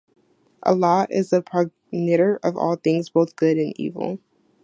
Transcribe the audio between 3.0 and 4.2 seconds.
both good and evil.